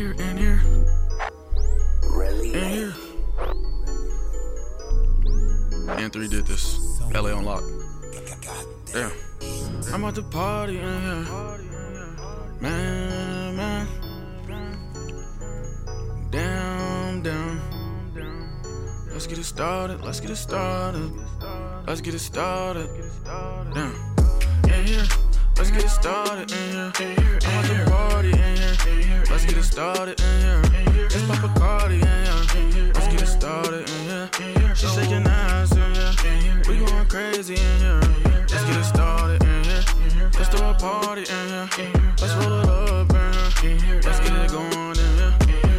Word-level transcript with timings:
here, 0.00 0.12
in 0.12 0.36
here. 0.36 0.60
Really? 2.04 2.54
In 2.54 2.68
here. 2.70 2.94
and 5.88 6.12
three 6.12 6.28
did 6.28 6.46
this. 6.46 6.78
LA 7.12 7.36
unlocked. 7.36 7.66
lock. 7.66 8.66
Damn. 8.92 9.12
I'm 9.92 10.04
at 10.04 10.14
the 10.14 10.22
party 10.22 10.78
in 10.78 11.00
here. 11.02 11.26
Man, 12.60 13.56
man. 13.56 13.86
Down, 16.30 17.22
down. 17.22 17.60
Let's 19.12 19.26
get 19.26 19.38
it 19.38 19.44
started. 19.44 20.00
Let's 20.00 20.20
get 20.20 20.30
it 20.30 20.36
started. 20.36 21.12
Let's 21.86 22.00
get 22.00 22.14
it 22.14 22.20
started. 22.20 22.88
Damn. 23.74 23.94
In 24.64 24.86
here. 24.86 25.04
Let's 25.58 25.70
get 25.70 25.84
it 25.84 25.90
started 25.90 26.50
in 26.50 26.70
here. 26.72 27.38
I'm 27.44 27.64
at 27.64 27.84
the 27.84 27.90
party 27.90 28.30
in 28.30 28.56
here. 28.56 29.19
Let's 29.72 29.78
get 29.78 30.16
it 30.16 30.18
started 30.18 30.20
in 30.20 30.40
here. 30.40 31.06
It's 31.06 31.22
Papa 31.26 31.60
Cardi 31.60 31.94
in 31.94 32.00
here. 32.00 32.92
Let's 32.92 33.06
get 33.06 33.22
it 33.22 33.26
started 33.26 33.88
in 33.88 34.02
here. 34.08 34.74
She 34.74 34.86
shaking 34.88 35.26
ass 35.26 35.72
in 35.72 35.94
here. 35.94 36.62
We 36.68 36.84
going 36.84 37.06
crazy 37.06 37.54
in 37.54 37.78
here. 37.78 38.00
Let's 38.50 38.64
get 38.64 38.76
it 38.76 38.84
started 38.84 39.42
in 39.44 39.64
here. 39.64 39.84
Let's 40.36 40.48
throw 40.48 40.70
a 40.70 40.74
party 40.74 41.22
in 41.22 41.48
here. 41.48 41.68
Let's 42.20 42.34
roll 42.34 42.60
it 42.60 42.68
up 42.68 43.14
in 43.62 43.78
here. 43.78 44.00
Let's 44.02 44.18
get 44.18 44.32
it 44.32 44.50
going 44.50 44.98
in 44.98 45.18
here. 45.18 45.34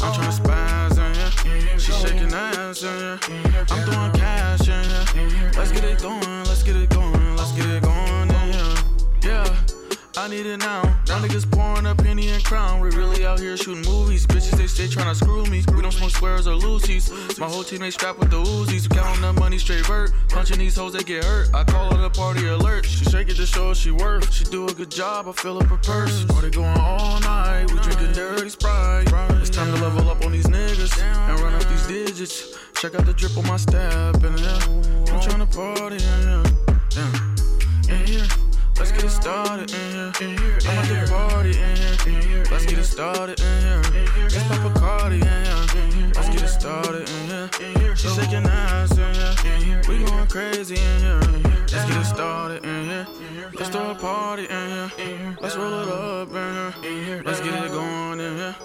I'm 0.00 0.12
tryna 0.12 0.32
spaz 0.32 0.98
in 0.98 1.14
here. 1.50 1.78
She 1.78 1.92
shaking 1.92 2.32
ass 2.32 2.82
in 2.84 3.18
here. 3.26 3.66
I'm 3.68 3.84
throwing 3.84 4.12
cash 4.12 4.68
in 4.68 4.84
here. 4.84 5.52
Let's 5.56 5.70
it 5.72 5.72
going. 5.72 5.72
Let's 5.72 5.72
get 5.72 5.84
it 5.84 6.02
going. 6.02 6.41
I 10.22 10.28
need 10.28 10.46
it 10.46 10.58
now. 10.58 10.82
Now 11.08 11.18
niggas 11.18 11.50
pouring 11.50 11.84
up 11.84 12.00
Henny 12.00 12.28
and 12.28 12.44
Crown. 12.44 12.80
We 12.80 12.90
really 12.90 13.26
out 13.26 13.40
here 13.40 13.56
shooting 13.56 13.82
movies. 13.90 14.24
Bitches, 14.24 14.56
they 14.56 14.68
stay 14.68 14.86
trying 14.86 15.08
to 15.08 15.16
screw 15.16 15.44
me. 15.46 15.64
We 15.74 15.82
don't 15.82 15.90
smoke 15.90 16.12
squares 16.12 16.46
or 16.46 16.54
Lucy's. 16.54 17.10
My 17.40 17.46
whole 17.46 17.64
team, 17.64 17.80
they 17.80 17.90
strapped 17.90 18.20
with 18.20 18.30
the 18.30 18.40
Uzis. 18.40 18.88
Counting 18.88 19.20
the 19.20 19.32
money 19.32 19.58
straight 19.58 19.84
vert. 19.84 20.12
Punching 20.28 20.60
these 20.60 20.76
hoes, 20.76 20.92
they 20.92 21.02
get 21.02 21.24
hurt. 21.24 21.48
I 21.52 21.64
call 21.64 21.92
her 21.92 22.00
the 22.00 22.08
party 22.08 22.46
alert. 22.46 22.86
She 22.86 23.04
shake 23.06 23.30
it 23.30 23.34
to 23.34 23.46
show 23.46 23.74
she 23.74 23.90
worth. 23.90 24.32
She 24.32 24.44
do 24.44 24.68
a 24.68 24.72
good 24.72 24.92
job, 24.92 25.26
I 25.26 25.32
fill 25.32 25.58
up 25.58 25.66
her 25.66 25.76
purse. 25.78 26.24
Party 26.26 26.50
going 26.50 26.78
all 26.78 27.18
night. 27.18 27.72
We 27.72 27.80
drinking 27.80 28.12
dirty 28.12 28.50
Sprite. 28.50 29.08
It's 29.40 29.50
time 29.50 29.74
to 29.74 29.82
level 29.82 30.08
up 30.08 30.24
on 30.24 30.30
these 30.30 30.46
niggas 30.46 31.02
and 31.02 31.40
run 31.40 31.52
up 31.52 31.64
these 31.64 31.88
digits. 31.88 32.56
Check 32.74 32.94
out 32.94 33.06
the 33.06 33.12
drip 33.12 33.36
on 33.38 33.48
my 33.48 33.56
step. 33.56 34.22
And 34.22 34.38
yeah, 34.38 34.54
I'm 35.12 35.18
tryna 35.18 35.52
party. 35.52 35.96
Yeah, 37.88 38.06
yeah. 38.06 38.51
In. 39.24 39.32
Let's 39.32 39.36
started 39.62 39.70
in 39.70 39.92
here. 39.92 40.58
I'm 40.68 40.78
at 40.78 40.88
the 40.88 41.12
party 41.12 41.50
in 41.50 41.76
here. 41.76 42.44
Let's 42.50 42.66
get 42.66 42.78
it 42.78 42.84
started 42.84 43.40
in 43.40 43.60
here. 43.62 43.82
It's 44.24 44.42
Papa 44.48 44.78
Cardi 44.80 45.16
in 45.16 45.22
here. 45.22 46.10
Let's 46.14 46.28
get 46.28 46.42
it 46.42 46.48
started 46.48 47.08
in 47.08 47.28
here. 47.28 47.96
She 47.96 48.08
shaking 48.08 48.46
ass 48.46 48.98
in 48.98 49.14
here. 49.62 49.82
We 49.88 50.04
going 50.04 50.26
crazy 50.26 50.74
in 50.74 51.00
here. 51.00 51.20
Let's 51.72 51.72
get 51.72 51.96
it 52.00 52.04
started 52.04 52.64
in 52.64 52.88
here. 52.88 53.06
Let's 53.54 53.68
throw 53.70 53.90
a 53.90 53.94
party 53.94 54.46
in 54.48 54.68
here. 54.68 55.36
Let's 55.40 55.56
roll 55.56 55.72
it 55.72 55.88
up 55.88 56.28
in 56.34 57.04
here. 57.04 57.22
Let's 57.24 57.40
get 57.40 57.54
it 57.64 57.70
going 57.70 58.20
in 58.20 58.36
here. 58.36 58.56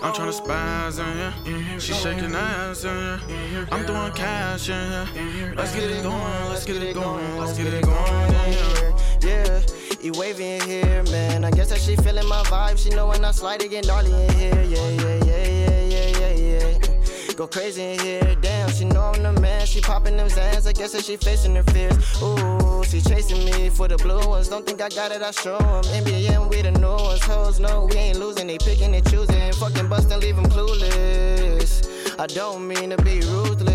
I'm 0.00 0.12
tryna 0.12 0.32
spaz 0.32 1.00
in 1.00 1.50
here. 1.50 1.80
She 1.80 1.92
shaking 1.92 2.34
ass 2.34 2.84
in 2.84 3.18
here. 3.28 3.66
I'm 3.72 3.84
throwing 3.84 4.12
cash 4.12 4.68
in 4.68 5.06
here. 5.08 5.54
Let's 5.56 5.74
get 5.74 5.90
it 5.90 6.02
going. 6.02 6.48
Let's 6.50 6.64
get 6.64 6.76
it 6.82 6.94
going. 6.94 7.38
Let's 7.38 7.58
get 7.58 7.66
it 7.66 7.84
going 7.84 8.34
in 8.34 8.52
here. 8.52 8.94
Yeah, 9.20 9.60
he 10.04 10.10
waving 10.10 10.46
in 10.46 10.60
here, 10.68 11.02
man. 11.04 11.46
I 11.46 11.50
guess 11.50 11.70
that 11.70 11.80
she 11.80 11.96
feeling 11.96 12.28
my 12.28 12.42
vibe. 12.44 12.76
She 12.76 12.90
know 12.90 13.08
when 13.08 13.24
I 13.24 13.30
slide 13.30 13.60
get 13.60 13.86
gnarly 13.86 14.12
in 14.12 14.32
here. 14.34 14.62
Yeah, 14.62 14.90
yeah, 14.90 15.24
yeah, 15.24 15.46
yeah, 15.46 15.80
yeah, 15.80 16.18
yeah, 16.18 16.34
yeah. 16.34 17.34
Go 17.36 17.46
crazy 17.46 17.82
in 17.82 17.98
here, 17.98 18.36
damn. 18.42 18.68
She 18.70 18.84
know 18.84 19.00
I'm 19.00 19.22
the 19.22 19.32
man. 19.40 19.64
She 19.64 19.80
popping 19.80 20.18
them 20.18 20.28
Zans. 20.28 20.68
I 20.68 20.72
guess 20.72 20.92
that 20.92 21.06
she 21.06 21.16
facing 21.16 21.56
her 21.56 21.62
fears. 21.72 21.96
Ooh, 22.22 22.84
she 22.84 23.00
chasing 23.00 23.46
me 23.46 23.70
for 23.70 23.88
the 23.88 23.96
blue 23.96 24.20
ones. 24.28 24.48
Don't 24.48 24.66
think 24.66 24.82
I 24.82 24.90
got 24.90 25.10
it, 25.10 25.22
I 25.22 25.30
show 25.30 25.56
'em. 25.56 25.84
NBA, 25.84 26.50
we 26.50 26.60
the 26.60 26.72
new 26.72 26.86
ones. 26.86 27.22
Hoes 27.22 27.58
know 27.58 27.88
we 27.90 27.96
ain't 27.96 28.18
losing. 28.18 28.46
They 28.46 28.58
picking 28.58 28.94
and 28.94 29.10
choosing. 29.10 29.52
Fucking 29.54 29.88
bustin', 29.88 30.20
leave 30.20 30.36
'em 30.36 30.50
clueless. 30.50 31.88
I 32.20 32.26
don't 32.26 32.68
mean 32.68 32.90
to 32.90 32.98
be 32.98 33.20
ruthless. 33.20 33.73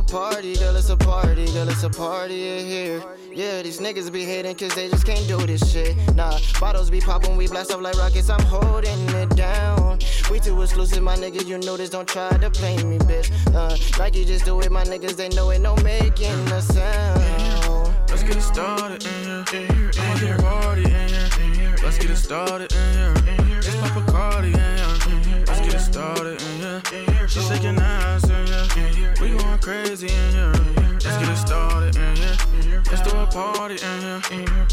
A 0.00 0.02
party, 0.02 0.56
girl, 0.56 0.74
it's 0.76 0.88
a 0.88 0.96
party, 0.96 1.44
girl, 1.52 1.68
it's 1.68 1.82
a 1.82 1.90
party 1.90 2.48
in 2.48 2.64
here. 2.64 3.04
Yeah, 3.34 3.60
these 3.60 3.80
niggas 3.80 4.10
be 4.10 4.24
hating 4.24 4.54
cause 4.54 4.74
they 4.74 4.88
just 4.88 5.04
can't 5.04 5.28
do 5.28 5.36
this 5.46 5.70
shit. 5.70 5.94
Nah, 6.14 6.38
bottles 6.58 6.88
be 6.88 7.00
popping, 7.02 7.36
we 7.36 7.48
blast 7.48 7.70
off 7.70 7.82
like 7.82 7.96
rockets, 7.96 8.30
I'm 8.30 8.40
holding 8.44 8.98
it 9.10 9.36
down. 9.36 9.98
We 10.30 10.40
too 10.40 10.60
exclusive, 10.62 11.02
my 11.02 11.16
nigga, 11.16 11.46
you 11.46 11.58
know 11.58 11.76
this, 11.76 11.90
don't 11.90 12.08
try 12.08 12.30
to 12.30 12.50
play 12.50 12.82
me, 12.82 12.96
bitch. 13.00 13.30
Uh, 13.54 13.76
like 13.98 14.16
you 14.16 14.24
just 14.24 14.46
do 14.46 14.58
it, 14.62 14.72
my 14.72 14.84
niggas, 14.84 15.16
they 15.16 15.28
know 15.28 15.50
it, 15.50 15.58
no 15.58 15.76
making 15.76 16.32
a 16.50 16.62
sound. 16.62 17.94
Let's 18.08 18.22
get 18.22 18.36
it 18.36 18.40
started 18.40 19.04
in 19.04 19.44
here. 19.50 19.90
I'm 19.98 20.16
at 20.16 20.36
the 20.36 20.42
party 20.42 20.84
in 20.84 21.54
here. 21.54 21.76
Let's 21.84 21.98
get 21.98 22.10
it 22.10 22.16
started 22.16 22.72
in 22.72 22.94
here. 22.94 23.10
Papa 23.80 23.99
Cardi 23.99 23.99
crazy 29.70 30.08
in 30.08 30.32
here. 30.32 30.52
Let's 31.04 31.16
get 31.18 31.28
it 31.28 31.36
started 31.36 31.94
in 31.94 32.16
here. 32.16 32.82
Let's 32.90 33.02
throw 33.08 33.22
a 33.22 33.26
party 33.26 33.74
in 33.74 34.00
here. 34.02 34.20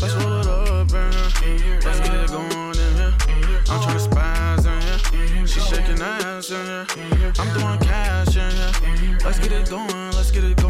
Let's 0.02 0.16
roll 0.16 0.40
it 0.42 0.48
up 0.48 0.92
in 0.92 1.60
here. 1.62 1.80
Let's 1.86 2.00
get 2.00 2.16
it 2.16 2.32
going 2.32 2.78
in 2.86 2.94
here. 2.98 3.14
I'm 3.70 3.80
tryna 3.84 4.02
spaz 4.08 4.66
in 4.66 4.82
here. 4.82 5.48
Shaking 5.48 6.02
ass 6.02 6.50
in 6.50 6.66
here. 6.66 7.32
I'm 7.38 7.48
throwing 7.54 7.80
cash 7.80 8.38
in 8.38 8.50
here. 8.50 9.18
Let's 9.24 9.38
get 9.38 9.52
it 9.52 9.70
going. 9.70 10.12
Let's 10.18 10.32
get 10.32 10.44
it 10.44 10.58
going. 10.58 10.67